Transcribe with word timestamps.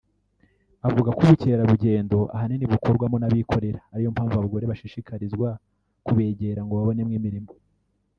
avuga 0.87 1.09
ko 1.15 1.19
ubukerarugendo 1.25 2.17
ahanini 2.35 2.65
bukorwamo 2.71 3.17
n’abikorera 3.19 3.79
ari 3.93 4.01
yo 4.05 4.11
mpamvu 4.15 4.33
abagore 4.35 4.63
bashishikarizwa 4.71 5.49
kubegera 6.05 6.61
ngo 6.63 6.73
babonemo 6.79 7.13
imirimo 7.19 7.51